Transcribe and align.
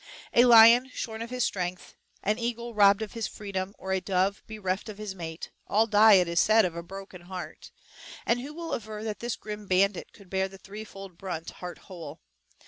A 0.33 0.45
lion 0.45 0.89
shorn 0.91 1.21
of 1.21 1.29
his 1.29 1.43
strength, 1.43 1.93
an 2.23 2.39
eagle 2.39 2.73
robbed 2.73 3.03
of 3.03 3.13
his 3.13 3.27
freedom, 3.27 3.75
or 3.77 3.91
a 3.91 4.01
dove 4.01 4.41
bereft 4.47 4.89
of 4.89 4.97
his 4.97 5.13
mate, 5.13 5.51
all 5.67 5.85
die, 5.85 6.13
it 6.13 6.27
is 6.27 6.39
said, 6.39 6.65
of 6.65 6.75
a 6.75 6.81
broken 6.81 7.21
heart; 7.21 7.69
and 8.25 8.41
who 8.41 8.51
will 8.51 8.73
aver 8.73 9.03
that 9.03 9.19
this 9.19 9.35
grim 9.35 9.67
bandit 9.67 10.11
could 10.11 10.27
bear 10.31 10.47
the 10.47 10.57
three 10.57 10.85
fold 10.85 11.19
brunt, 11.19 11.51
heart 11.51 11.77
whole? 11.85 12.19